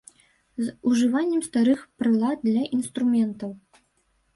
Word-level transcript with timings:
З 0.63 0.73
ужываннем 0.93 1.45
старых 1.49 1.85
прылад 2.01 2.37
для 2.51 2.67
інструментаў. 2.79 3.51